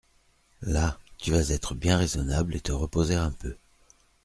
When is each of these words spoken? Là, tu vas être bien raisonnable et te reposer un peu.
Là, 0.63 0.97
tu 1.19 1.29
vas 1.29 1.49
être 1.51 1.75
bien 1.75 1.95
raisonnable 1.99 2.55
et 2.55 2.59
te 2.59 2.71
reposer 2.71 3.13
un 3.13 3.29
peu. 3.29 3.55